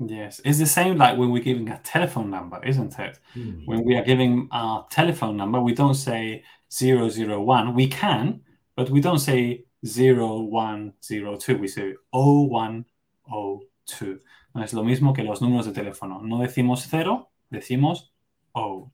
Yes, 0.00 0.40
it's 0.44 0.58
the 0.58 0.66
same 0.66 0.98
like 0.98 1.16
when 1.16 1.30
we're 1.30 1.42
giving 1.42 1.70
a 1.70 1.78
telephone 1.78 2.28
number, 2.28 2.62
isn't 2.64 2.98
it? 2.98 3.18
Hmm. 3.32 3.64
When 3.64 3.82
we 3.84 3.96
are 3.96 4.04
giving 4.04 4.48
our 4.50 4.86
telephone 4.90 5.38
number, 5.38 5.58
we 5.60 5.72
don't 5.72 5.94
say 5.94 6.42
001. 6.70 7.74
We 7.74 7.86
can, 7.86 8.40
but 8.76 8.90
we 8.90 9.00
don't 9.00 9.20
say 9.20 9.64
0102. 9.84 11.58
We 11.58 11.68
say 11.68 11.94
0102. 12.10 14.20
Es 14.62 14.72
lo 14.72 14.84
mismo 14.84 15.12
que 15.12 15.24
los 15.24 15.40
números 15.42 15.66
de 15.66 15.72
teléfono. 15.72 16.20
No 16.22 16.38
decimos 16.38 16.86
cero, 16.88 17.30
decimos 17.50 18.12
O. 18.52 18.90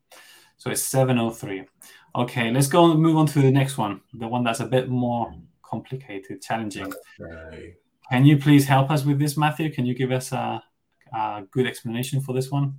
So 0.56 0.70
it's 0.70 0.82
703. 0.82 1.66
Okay, 2.14 2.50
let's 2.50 2.68
go 2.68 2.90
and 2.90 3.00
move 3.00 3.16
on 3.16 3.26
to 3.26 3.40
the 3.40 3.50
next 3.50 3.78
one, 3.78 4.00
the 4.12 4.26
one 4.26 4.42
that's 4.42 4.60
a 4.60 4.66
bit 4.66 4.88
more 4.88 5.32
complicated, 5.62 6.42
challenging. 6.42 6.92
Okay. 7.20 7.76
Can 8.10 8.24
you 8.24 8.36
please 8.36 8.66
help 8.66 8.90
us 8.90 9.04
with 9.04 9.18
this, 9.18 9.36
Matthew? 9.36 9.72
Can 9.72 9.86
you 9.86 9.94
give 9.94 10.10
us 10.10 10.32
a, 10.32 10.62
a 11.14 11.42
good 11.50 11.66
explanation 11.66 12.20
for 12.20 12.34
this 12.34 12.50
one? 12.50 12.74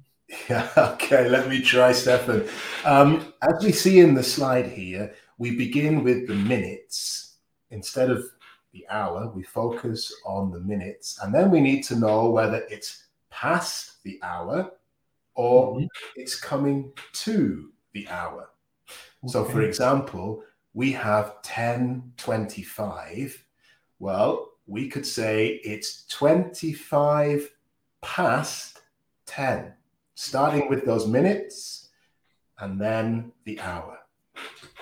Yeah, 0.49 0.67
okay, 0.77 1.29
let 1.29 1.47
me 1.47 1.61
try, 1.61 1.91
Stefan. 1.93 2.47
Um, 2.83 3.33
as 3.41 3.63
we 3.63 3.71
see 3.71 3.99
in 3.99 4.13
the 4.13 4.23
slide 4.23 4.67
here, 4.67 5.13
we 5.37 5.55
begin 5.55 6.03
with 6.03 6.27
the 6.27 6.35
minutes. 6.35 7.37
Instead 7.69 8.11
of 8.11 8.25
the 8.73 8.87
hour, 8.89 9.31
we 9.35 9.43
focus 9.43 10.13
on 10.25 10.51
the 10.51 10.59
minutes, 10.59 11.19
and 11.21 11.33
then 11.33 11.51
we 11.51 11.59
need 11.59 11.83
to 11.83 11.95
know 11.95 12.29
whether 12.29 12.65
it's 12.69 13.05
past 13.29 14.03
the 14.03 14.19
hour 14.23 14.71
or 15.35 15.75
mm-hmm. 15.75 15.85
it's 16.15 16.39
coming 16.39 16.91
to 17.13 17.71
the 17.93 18.07
hour. 18.07 18.49
So, 19.27 19.45
for 19.45 19.61
example, 19.61 20.43
we 20.73 20.91
have 20.93 21.35
1025. 21.43 23.45
Well, 23.99 24.49
we 24.65 24.87
could 24.87 25.05
say 25.05 25.59
it's 25.63 26.07
25 26.07 27.49
past 28.01 28.81
10, 29.27 29.73
starting 30.15 30.69
with 30.69 30.85
those 30.85 31.07
minutes 31.07 31.89
and 32.59 32.79
then 32.79 33.31
the 33.45 33.59
hour. 33.59 33.99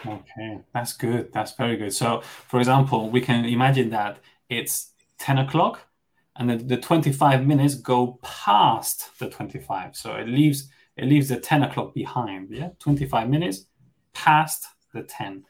Okay, 0.05 0.59
that's 0.73 0.93
good. 0.93 1.31
That's 1.33 1.53
very 1.53 1.77
good. 1.77 1.93
So, 1.93 2.21
for 2.21 2.59
example, 2.59 3.09
we 3.09 3.21
can 3.21 3.45
imagine 3.45 3.89
that 3.89 4.19
it's 4.49 4.91
10 5.19 5.39
o'clock 5.39 5.87
and 6.35 6.49
the, 6.49 6.55
the 6.57 6.77
25 6.77 7.45
minutes 7.45 7.75
go 7.75 8.19
past 8.21 9.17
the 9.19 9.29
25. 9.29 9.95
So 9.95 10.15
it 10.15 10.27
leaves 10.27 10.69
it 10.95 11.05
leaves 11.05 11.29
the 11.29 11.39
10 11.39 11.63
o'clock 11.63 11.93
behind. 11.93 12.49
Yeah, 12.49 12.69
25 12.79 13.29
minutes 13.29 13.65
past 14.13 14.65
the 14.93 15.03
10. 15.03 15.45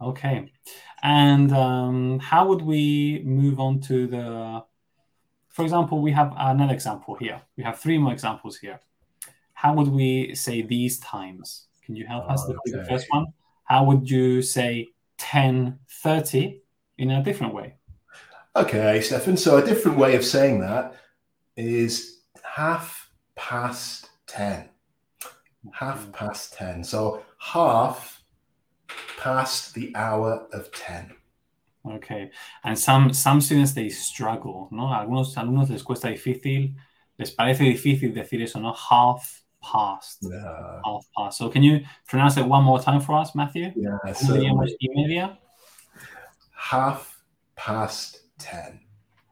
Okay. 0.00 0.52
And 1.02 1.52
um, 1.52 2.20
how 2.20 2.46
would 2.46 2.62
we 2.62 3.22
move 3.24 3.58
on 3.58 3.80
to 3.82 4.06
the, 4.06 4.62
for 5.48 5.62
example, 5.62 6.00
we 6.00 6.12
have 6.12 6.32
another 6.36 6.72
example 6.72 7.16
here. 7.16 7.42
We 7.56 7.64
have 7.64 7.78
three 7.78 7.98
more 7.98 8.12
examples 8.12 8.56
here. 8.56 8.80
How 9.52 9.74
would 9.74 9.88
we 9.88 10.34
say 10.34 10.62
these 10.62 10.98
times? 11.00 11.66
Can 11.84 11.96
you 11.96 12.06
help 12.06 12.30
us 12.30 12.44
with 12.46 12.58
the 12.72 12.84
first 12.84 13.06
one? 13.10 13.26
How 13.64 13.84
would 13.84 14.08
you 14.08 14.42
say 14.42 14.88
10.30 15.18 16.60
in 16.98 17.10
a 17.10 17.22
different 17.22 17.54
way? 17.54 17.74
Okay, 18.56 19.00
Stefan. 19.00 19.36
So 19.36 19.56
a 19.56 19.64
different 19.64 19.98
way 19.98 20.14
of 20.14 20.24
saying 20.24 20.60
that 20.60 20.94
is 21.56 22.20
half 22.42 23.10
past 23.34 24.08
10. 24.28 24.68
Half 25.72 26.12
past 26.12 26.54
10. 26.54 26.84
So 26.84 27.22
half 27.38 28.22
past 29.18 29.74
the 29.74 29.92
hour 29.96 30.46
of 30.52 30.70
10. 30.72 31.12
Okay. 31.86 32.30
And 32.62 32.78
some, 32.78 33.12
some 33.12 33.40
students, 33.40 33.72
they 33.72 33.88
struggle, 33.88 34.68
¿no? 34.70 34.84
Algunos 34.86 35.36
alumnos 35.36 35.68
les 35.70 35.82
cuesta 35.82 36.08
difícil, 36.08 36.74
les 37.18 37.30
parece 37.30 37.64
difícil 37.64 38.14
decir 38.14 38.42
eso, 38.42 38.60
¿no? 38.60 38.72
Half 38.72 39.43
past. 39.64 40.18
Yeah. 40.22 40.80
Half 40.84 41.06
past. 41.16 41.38
So 41.38 41.48
can 41.48 41.62
you 41.62 41.80
pronounce 42.06 42.36
it 42.36 42.44
one 42.44 42.64
more 42.64 42.80
time 42.80 43.00
for 43.00 43.16
us, 43.16 43.34
Matthew? 43.34 43.72
Yeah. 43.74 44.12
So 44.12 44.34
media? 44.34 45.38
Half 46.52 47.22
past 47.56 48.20
10. 48.38 48.80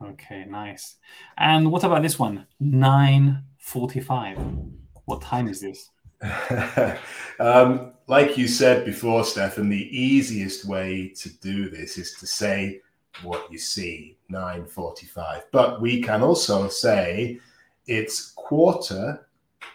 Okay, 0.03 0.47
nice. 0.49 0.97
And 1.39 1.71
what 1.71 1.85
about 1.85 2.03
this 2.03 2.19
one? 2.19 2.47
9.45. 2.61 4.73
What 5.05 5.23
time 5.23 5.47
is 5.49 5.61
this? 5.61 5.91
um, 7.41 7.93
like 8.07 8.37
you 8.37 8.47
said 8.49 8.85
before, 8.85 9.25
Stefan, 9.25 9.69
the 9.69 9.89
easiest 9.97 10.67
way 10.67 11.13
to 11.17 11.29
do 11.39 11.71
this 11.71 11.99
is 11.99 12.15
to 12.15 12.27
say 12.27 12.81
what 13.23 13.53
you 13.53 13.59
see, 13.59 14.19
9.45. 14.31 15.43
But 15.53 15.81
we 15.81 16.03
can 16.03 16.23
also 16.23 16.69
say 16.69 17.39
it's 17.87 18.33
quarter 18.33 19.29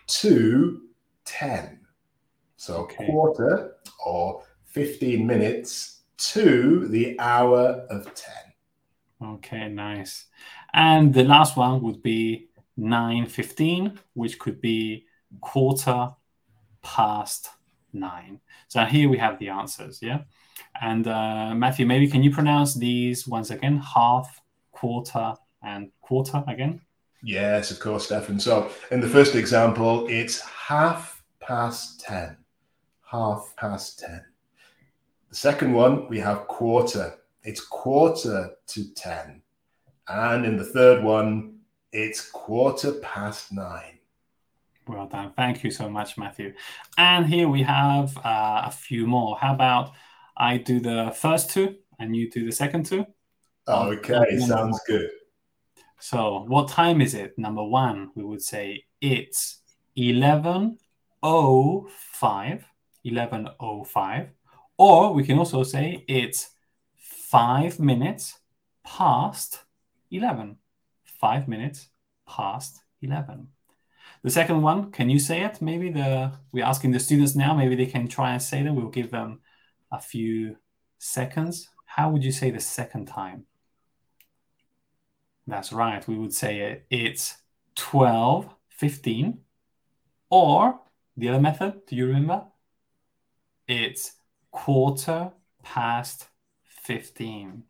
to 0.07 0.81
10. 1.25 1.79
So 2.55 2.77
okay. 2.77 3.05
quarter 3.05 3.75
or 4.05 4.43
15 4.65 5.25
minutes 5.25 6.01
to 6.17 6.87
the 6.87 7.19
hour 7.19 7.85
of 7.89 8.13
10. 8.13 8.33
Okay, 9.35 9.67
nice. 9.69 10.25
And 10.73 11.13
the 11.13 11.23
last 11.23 11.57
one 11.57 11.81
would 11.81 12.01
be 12.01 12.49
9.15, 12.77 13.97
which 14.13 14.37
could 14.39 14.61
be 14.61 15.05
quarter 15.41 16.09
past 16.81 17.49
nine. 17.93 18.39
So 18.67 18.83
here 18.85 19.09
we 19.09 19.17
have 19.17 19.39
the 19.39 19.49
answers, 19.49 19.99
yeah? 20.01 20.21
And 20.81 21.07
uh, 21.07 21.53
Matthew, 21.55 21.85
maybe 21.85 22.07
can 22.07 22.23
you 22.23 22.31
pronounce 22.31 22.75
these 22.75 23.27
once 23.27 23.49
again? 23.49 23.77
Half, 23.77 24.41
quarter, 24.71 25.33
and 25.63 25.91
quarter 26.01 26.43
again? 26.47 26.81
Yes, 27.27 27.71
of 27.71 27.81
course, 27.81 28.05
Stefan. 28.05 28.39
So 28.39 28.71
in 28.89 29.01
the 29.01 29.09
first 29.09 29.35
example, 29.35 30.07
it's 30.07 30.39
half 30.39 31.21
past 31.41 31.99
10. 31.99 32.37
Half 33.01 33.53
past 33.57 33.99
10. 33.99 34.23
The 35.29 35.35
second 35.35 35.73
one, 35.73 36.07
we 36.07 36.19
have 36.19 36.47
quarter. 36.47 37.15
It's 37.43 37.59
quarter 37.59 38.51
to 38.67 38.93
10. 38.93 39.41
And 40.07 40.45
in 40.45 40.55
the 40.55 40.63
third 40.63 41.03
one, 41.03 41.57
it's 41.91 42.31
quarter 42.31 42.93
past 42.93 43.51
nine. 43.51 43.99
Well 44.87 45.07
done. 45.07 45.33
Thank 45.35 45.65
you 45.65 45.71
so 45.71 45.89
much, 45.89 46.17
Matthew. 46.17 46.53
And 46.97 47.25
here 47.25 47.49
we 47.49 47.61
have 47.63 48.15
uh, 48.19 48.61
a 48.67 48.71
few 48.71 49.05
more. 49.05 49.37
How 49.37 49.53
about 49.53 49.91
I 50.37 50.59
do 50.59 50.79
the 50.79 51.13
first 51.13 51.49
two 51.49 51.75
and 51.99 52.15
you 52.15 52.31
do 52.31 52.45
the 52.45 52.53
second 52.53 52.85
two? 52.85 53.05
Okay, 53.67 54.39
sounds 54.39 54.79
good. 54.87 55.09
So, 55.99 56.45
what 56.47 56.69
time 56.69 57.01
is 57.01 57.13
it? 57.13 57.37
Number 57.37 57.63
one, 57.63 58.11
we 58.15 58.23
would 58.23 58.41
say 58.41 58.85
it's 59.01 59.61
11.05. 59.97 60.77
11.05. 63.05 64.29
Or 64.77 65.13
we 65.13 65.23
can 65.23 65.39
also 65.39 65.63
say 65.63 66.03
it's 66.07 66.51
five 66.95 67.79
minutes 67.79 68.39
past 68.85 69.63
11. 70.11 70.57
Five 71.19 71.47
minutes 71.47 71.89
past 72.27 72.81
11. 73.01 73.47
The 74.23 74.29
second 74.29 74.61
one, 74.61 74.91
can 74.91 75.09
you 75.09 75.19
say 75.19 75.43
it? 75.43 75.61
Maybe 75.61 75.89
the 75.91 76.33
we're 76.51 76.65
asking 76.65 76.91
the 76.91 76.99
students 76.99 77.35
now. 77.35 77.53
Maybe 77.55 77.75
they 77.75 77.85
can 77.85 78.07
try 78.07 78.31
and 78.33 78.41
say 78.41 78.61
them. 78.63 78.75
We'll 78.75 78.89
give 78.89 79.11
them 79.11 79.41
a 79.91 79.99
few 79.99 80.57
seconds, 80.99 81.69
how 81.85 82.09
would 82.09 82.23
you 82.23 82.31
say 82.31 82.51
the 82.51 82.59
second 82.59 83.07
time? 83.07 83.45
That's 85.47 85.71
right. 85.71 86.05
We 86.07 86.17
would 86.17 86.33
say 86.33 86.83
it's 86.89 87.37
12, 87.75 88.53
15. 88.69 89.39
Or 90.29 90.81
the 91.15 91.29
other 91.29 91.39
method, 91.39 91.85
do 91.87 91.95
you 91.95 92.05
remember? 92.07 92.43
It's 93.67 94.13
quarter 94.51 95.31
past 95.63 96.27
15. 96.63 97.63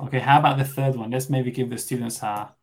Okay, 0.00 0.18
how 0.20 0.38
about 0.38 0.58
the 0.58 0.64
third 0.64 0.94
one? 0.94 1.10
Let's 1.10 1.28
maybe 1.28 1.50
give 1.50 1.70
the 1.70 1.78
students 1.78 2.22
a, 2.22 2.54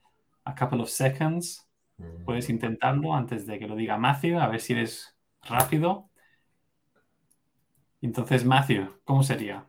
a 0.46 0.54
couple 0.54 0.80
of 0.82 0.90
seconds. 0.90 1.62
Mm. 2.02 2.26
Puedes 2.26 2.50
intentarlo 2.50 3.14
antes 3.14 3.46
de 3.46 3.60
que 3.60 3.68
lo 3.68 3.76
diga 3.76 4.00
Matthew, 4.00 4.40
a 4.40 4.48
ver 4.48 4.60
si 4.60 4.74
eres 4.74 5.14
rápido. 5.50 6.10
Entonces, 8.02 8.44
Matthew, 8.46 8.88
¿cómo 9.06 9.24
sería? 9.24 9.66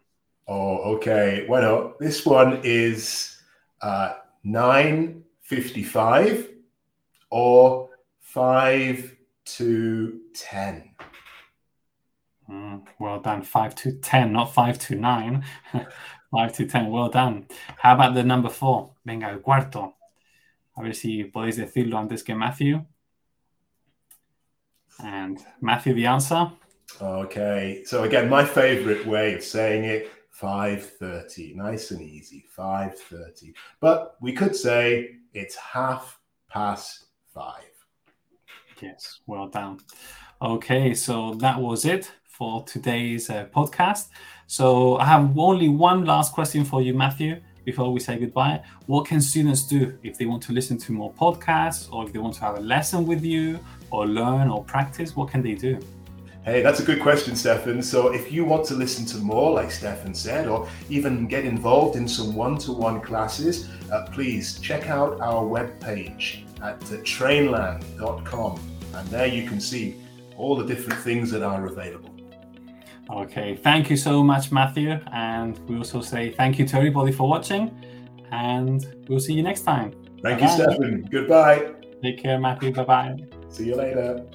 Oh, 0.46 0.94
okay. 0.94 1.46
Bueno, 1.46 1.94
this 1.98 2.26
one 2.26 2.60
is 2.64 3.40
uh, 3.80 4.12
9.55 4.46 6.48
or 7.30 7.90
5 8.20 9.16
to 9.44 10.20
10. 10.34 10.90
Mm, 12.50 12.86
well 12.98 13.20
done. 13.20 13.42
5 13.42 13.74
to 13.76 13.92
10, 13.92 14.32
not 14.32 14.52
5 14.52 14.78
to 14.78 14.94
9. 14.94 15.44
5 16.30 16.52
to 16.52 16.66
10, 16.66 16.90
well 16.90 17.08
done. 17.08 17.46
How 17.78 17.94
about 17.94 18.14
the 18.14 18.22
number 18.22 18.50
4? 18.50 18.90
Venga, 19.04 19.28
el 19.28 19.38
cuarto. 19.38 19.94
A 20.76 20.82
ver 20.82 20.92
si 20.92 21.24
podéis 21.24 21.56
decirlo 21.56 21.98
antes 21.98 22.22
que 22.22 22.34
Matthew. 22.34 22.84
And 24.98 25.38
Matthew, 25.60 25.94
the 25.94 26.06
answer? 26.06 26.50
Okay. 27.00 27.82
So 27.84 28.02
again, 28.02 28.28
my 28.28 28.44
favorite 28.44 29.06
way 29.06 29.34
of 29.34 29.42
saying 29.42 29.84
it 29.84 30.10
5.30 30.40 31.54
nice 31.56 31.90
and 31.90 32.02
easy 32.02 32.44
5.30 32.56 33.52
but 33.80 34.16
we 34.20 34.32
could 34.32 34.56
say 34.56 35.16
it's 35.32 35.56
half 35.56 36.18
past 36.48 37.06
five. 37.32 37.62
Yes 38.80 39.20
well 39.26 39.48
done. 39.48 39.80
Okay 40.42 40.94
so 40.94 41.34
that 41.34 41.60
was 41.60 41.84
it 41.84 42.10
for 42.26 42.64
today's 42.64 43.30
uh, 43.30 43.46
podcast. 43.54 44.08
So 44.46 44.96
i 44.98 45.04
have 45.04 45.38
only 45.38 45.68
one 45.68 46.04
last 46.04 46.32
question 46.32 46.64
for 46.64 46.82
you 46.82 46.94
matthew 46.94 47.40
before 47.64 47.92
we 47.92 48.00
say 48.00 48.18
goodbye. 48.18 48.62
What 48.86 49.06
can 49.06 49.20
students 49.20 49.62
do 49.66 49.96
if 50.02 50.18
they 50.18 50.26
want 50.26 50.42
to 50.44 50.52
listen 50.52 50.78
to 50.78 50.92
more 50.92 51.12
podcasts 51.12 51.90
or 51.92 52.04
if 52.04 52.12
they 52.12 52.18
want 52.18 52.34
to 52.34 52.40
have 52.42 52.58
a 52.58 52.60
lesson 52.60 53.06
with 53.06 53.24
you 53.24 53.58
or 53.90 54.06
learn 54.06 54.50
or 54.50 54.62
practice? 54.64 55.16
What 55.16 55.30
can 55.30 55.42
they 55.42 55.54
do 55.54 55.78
Hey, 56.44 56.60
that's 56.60 56.80
a 56.80 56.82
good 56.82 57.00
question, 57.00 57.34
Stefan. 57.36 57.80
So, 57.80 58.12
if 58.12 58.30
you 58.30 58.44
want 58.44 58.66
to 58.66 58.74
listen 58.74 59.06
to 59.06 59.16
more, 59.16 59.52
like 59.52 59.70
Stefan 59.70 60.12
said, 60.12 60.46
or 60.46 60.68
even 60.90 61.26
get 61.26 61.46
involved 61.46 61.96
in 61.96 62.06
some 62.06 62.34
one 62.34 62.58
to 62.58 62.72
one 62.72 63.00
classes, 63.00 63.70
uh, 63.90 64.06
please 64.12 64.58
check 64.58 64.90
out 64.90 65.18
our 65.22 65.42
webpage 65.42 66.44
at 66.62 66.82
uh, 66.82 66.96
trainlang.com. 67.02 68.60
And 68.92 69.08
there 69.08 69.26
you 69.26 69.48
can 69.48 69.58
see 69.58 69.96
all 70.36 70.54
the 70.54 70.66
different 70.66 71.00
things 71.00 71.30
that 71.30 71.42
are 71.42 71.64
available. 71.64 72.10
Okay, 73.10 73.56
thank 73.56 73.88
you 73.88 73.96
so 73.96 74.22
much, 74.22 74.52
Matthew. 74.52 74.98
And 75.12 75.58
we 75.66 75.78
also 75.78 76.02
say 76.02 76.32
thank 76.32 76.58
you 76.58 76.66
to 76.66 76.76
everybody 76.76 77.12
for 77.12 77.26
watching. 77.26 77.74
And 78.32 78.84
we'll 79.08 79.20
see 79.20 79.32
you 79.32 79.42
next 79.42 79.62
time. 79.62 79.92
Thank 80.22 80.40
Bye-bye. 80.40 80.56
you, 80.56 80.62
Stefan. 80.62 81.08
Goodbye. 81.10 81.72
Take 82.02 82.18
care, 82.18 82.38
Matthew. 82.38 82.72
Bye 82.72 82.84
bye. 82.84 83.16
See 83.48 83.66
you 83.66 83.76
later. 83.76 84.26